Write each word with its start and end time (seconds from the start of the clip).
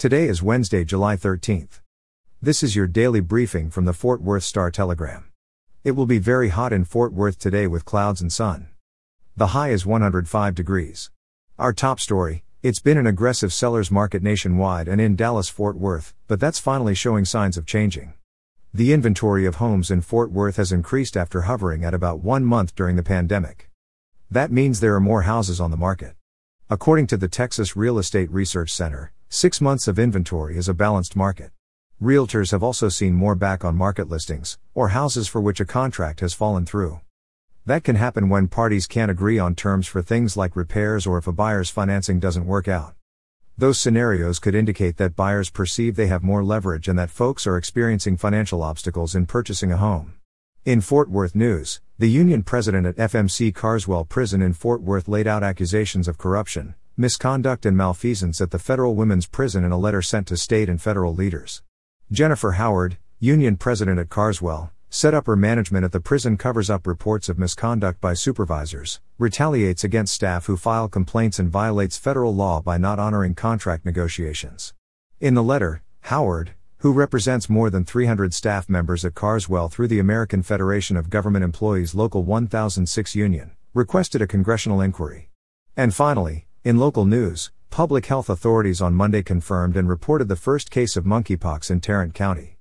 Today 0.00 0.28
is 0.28 0.42
Wednesday, 0.42 0.82
July 0.82 1.14
13th. 1.14 1.82
This 2.40 2.62
is 2.62 2.74
your 2.74 2.86
daily 2.86 3.20
briefing 3.20 3.68
from 3.68 3.84
the 3.84 3.92
Fort 3.92 4.22
Worth 4.22 4.44
Star 4.44 4.70
Telegram. 4.70 5.26
It 5.84 5.90
will 5.90 6.06
be 6.06 6.16
very 6.16 6.48
hot 6.48 6.72
in 6.72 6.86
Fort 6.86 7.12
Worth 7.12 7.38
today 7.38 7.66
with 7.66 7.84
clouds 7.84 8.22
and 8.22 8.32
sun. 8.32 8.68
The 9.36 9.48
high 9.48 9.72
is 9.72 9.84
105 9.84 10.54
degrees. 10.54 11.10
Our 11.58 11.74
top 11.74 12.00
story 12.00 12.44
it's 12.62 12.80
been 12.80 12.96
an 12.96 13.06
aggressive 13.06 13.52
seller's 13.52 13.90
market 13.90 14.22
nationwide 14.22 14.88
and 14.88 15.02
in 15.02 15.16
Dallas 15.16 15.50
Fort 15.50 15.76
Worth, 15.76 16.14
but 16.28 16.40
that's 16.40 16.58
finally 16.58 16.94
showing 16.94 17.26
signs 17.26 17.58
of 17.58 17.66
changing. 17.66 18.14
The 18.72 18.94
inventory 18.94 19.44
of 19.44 19.56
homes 19.56 19.90
in 19.90 20.00
Fort 20.00 20.32
Worth 20.32 20.56
has 20.56 20.72
increased 20.72 21.14
after 21.14 21.42
hovering 21.42 21.84
at 21.84 21.92
about 21.92 22.20
one 22.20 22.46
month 22.46 22.74
during 22.74 22.96
the 22.96 23.02
pandemic. 23.02 23.68
That 24.30 24.50
means 24.50 24.80
there 24.80 24.94
are 24.94 24.98
more 25.00 25.22
houses 25.22 25.60
on 25.60 25.70
the 25.70 25.76
market. 25.76 26.14
According 26.70 27.06
to 27.08 27.18
the 27.18 27.28
Texas 27.28 27.76
Real 27.76 27.98
Estate 27.98 28.30
Research 28.30 28.72
Center, 28.72 29.12
Six 29.32 29.60
months 29.60 29.86
of 29.86 29.96
inventory 29.96 30.56
is 30.56 30.68
a 30.68 30.74
balanced 30.74 31.14
market. 31.14 31.52
Realtors 32.02 32.50
have 32.50 32.64
also 32.64 32.88
seen 32.88 33.14
more 33.14 33.36
back 33.36 33.64
on 33.64 33.76
market 33.76 34.08
listings, 34.08 34.58
or 34.74 34.88
houses 34.88 35.28
for 35.28 35.40
which 35.40 35.60
a 35.60 35.64
contract 35.64 36.18
has 36.18 36.34
fallen 36.34 36.66
through. 36.66 37.00
That 37.64 37.84
can 37.84 37.94
happen 37.94 38.28
when 38.28 38.48
parties 38.48 38.88
can't 38.88 39.08
agree 39.08 39.38
on 39.38 39.54
terms 39.54 39.86
for 39.86 40.02
things 40.02 40.36
like 40.36 40.56
repairs 40.56 41.06
or 41.06 41.16
if 41.16 41.28
a 41.28 41.32
buyer's 41.32 41.70
financing 41.70 42.18
doesn't 42.18 42.44
work 42.44 42.66
out. 42.66 42.94
Those 43.56 43.78
scenarios 43.78 44.40
could 44.40 44.56
indicate 44.56 44.96
that 44.96 45.14
buyers 45.14 45.48
perceive 45.48 45.94
they 45.94 46.08
have 46.08 46.24
more 46.24 46.42
leverage 46.42 46.88
and 46.88 46.98
that 46.98 47.08
folks 47.08 47.46
are 47.46 47.56
experiencing 47.56 48.16
financial 48.16 48.64
obstacles 48.64 49.14
in 49.14 49.26
purchasing 49.26 49.70
a 49.70 49.76
home. 49.76 50.14
In 50.64 50.80
Fort 50.80 51.08
Worth 51.08 51.36
News, 51.36 51.80
the 52.00 52.10
union 52.10 52.42
president 52.42 52.84
at 52.84 52.96
FMC 52.96 53.54
Carswell 53.54 54.06
Prison 54.06 54.42
in 54.42 54.54
Fort 54.54 54.82
Worth 54.82 55.06
laid 55.06 55.28
out 55.28 55.44
accusations 55.44 56.08
of 56.08 56.18
corruption, 56.18 56.74
misconduct 57.00 57.64
and 57.64 57.74
malfeasance 57.74 58.42
at 58.42 58.50
the 58.50 58.58
federal 58.58 58.94
women's 58.94 59.26
prison 59.26 59.64
in 59.64 59.72
a 59.72 59.78
letter 59.78 60.02
sent 60.02 60.26
to 60.26 60.36
state 60.36 60.68
and 60.68 60.82
federal 60.82 61.14
leaders. 61.14 61.62
Jennifer 62.12 62.52
Howard, 62.52 62.98
union 63.18 63.56
president 63.56 63.98
at 63.98 64.10
Carswell, 64.10 64.70
set 64.90 65.14
up 65.14 65.26
her 65.26 65.34
management 65.34 65.82
at 65.82 65.92
the 65.92 66.00
prison 66.00 66.36
covers 66.36 66.68
up 66.68 66.86
reports 66.86 67.30
of 67.30 67.38
misconduct 67.38 68.02
by 68.02 68.12
supervisors, 68.12 69.00
retaliates 69.18 69.82
against 69.82 70.12
staff 70.12 70.44
who 70.44 70.58
file 70.58 70.88
complaints 70.88 71.38
and 71.38 71.48
violates 71.48 71.96
federal 71.96 72.34
law 72.34 72.60
by 72.60 72.76
not 72.76 72.98
honoring 72.98 73.34
contract 73.34 73.86
negotiations. 73.86 74.74
In 75.20 75.32
the 75.32 75.42
letter, 75.42 75.82
Howard, 76.02 76.50
who 76.78 76.92
represents 76.92 77.48
more 77.48 77.70
than 77.70 77.86
300 77.86 78.34
staff 78.34 78.68
members 78.68 79.06
at 79.06 79.14
Carswell 79.14 79.70
through 79.70 79.88
the 79.88 80.00
American 80.00 80.42
Federation 80.42 80.98
of 80.98 81.08
Government 81.08 81.44
Employees 81.44 81.94
Local 81.94 82.24
1006 82.24 83.14
Union, 83.14 83.52
requested 83.72 84.20
a 84.20 84.26
congressional 84.26 84.82
inquiry. 84.82 85.30
And 85.78 85.94
finally, 85.94 86.46
in 86.62 86.76
local 86.76 87.06
news, 87.06 87.50
public 87.70 88.04
health 88.06 88.28
authorities 88.28 88.82
on 88.82 88.94
Monday 88.94 89.22
confirmed 89.22 89.78
and 89.78 89.88
reported 89.88 90.28
the 90.28 90.36
first 90.36 90.70
case 90.70 90.94
of 90.94 91.04
monkeypox 91.04 91.70
in 91.70 91.80
Tarrant 91.80 92.12
County. 92.12 92.58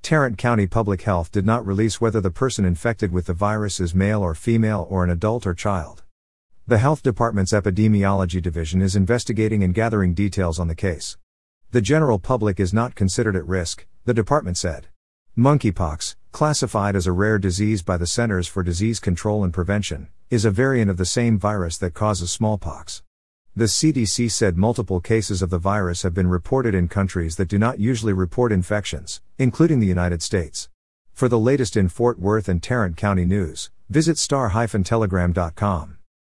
Tarrant 0.00 0.38
County 0.38 0.66
Public 0.66 1.02
Health 1.02 1.30
did 1.30 1.44
not 1.44 1.66
release 1.66 2.00
whether 2.00 2.18
the 2.18 2.30
person 2.30 2.64
infected 2.64 3.12
with 3.12 3.26
the 3.26 3.34
virus 3.34 3.78
is 3.78 3.94
male 3.94 4.22
or 4.22 4.34
female 4.34 4.86
or 4.88 5.04
an 5.04 5.10
adult 5.10 5.46
or 5.46 5.52
child. 5.52 6.02
The 6.66 6.78
Health 6.78 7.02
Department's 7.02 7.52
Epidemiology 7.52 8.40
Division 8.40 8.80
is 8.80 8.96
investigating 8.96 9.62
and 9.62 9.74
gathering 9.74 10.14
details 10.14 10.58
on 10.58 10.68
the 10.68 10.74
case. 10.74 11.18
The 11.72 11.82
general 11.82 12.18
public 12.18 12.58
is 12.58 12.72
not 12.72 12.94
considered 12.94 13.36
at 13.36 13.46
risk, 13.46 13.86
the 14.06 14.14
department 14.14 14.56
said. 14.56 14.86
Monkeypox, 15.36 16.16
classified 16.30 16.96
as 16.96 17.06
a 17.06 17.12
rare 17.12 17.38
disease 17.38 17.82
by 17.82 17.98
the 17.98 18.06
Centers 18.06 18.48
for 18.48 18.62
Disease 18.62 18.98
Control 18.98 19.44
and 19.44 19.52
Prevention, 19.52 20.08
is 20.30 20.46
a 20.46 20.50
variant 20.50 20.90
of 20.90 20.96
the 20.96 21.04
same 21.04 21.38
virus 21.38 21.76
that 21.76 21.92
causes 21.92 22.30
smallpox. 22.30 23.02
The 23.54 23.66
CDC 23.66 24.30
said 24.30 24.56
multiple 24.56 24.98
cases 25.00 25.42
of 25.42 25.50
the 25.50 25.58
virus 25.58 26.04
have 26.04 26.14
been 26.14 26.28
reported 26.28 26.74
in 26.74 26.88
countries 26.88 27.36
that 27.36 27.48
do 27.48 27.58
not 27.58 27.78
usually 27.78 28.14
report 28.14 28.50
infections, 28.50 29.20
including 29.38 29.78
the 29.78 29.86
United 29.86 30.22
States. 30.22 30.70
For 31.12 31.28
the 31.28 31.38
latest 31.38 31.76
in 31.76 31.90
Fort 31.90 32.18
Worth 32.18 32.48
and 32.48 32.62
Tarrant 32.62 32.96
County 32.96 33.26
news, 33.26 33.70
visit 33.90 34.16
star-telegram.com. 34.16 35.98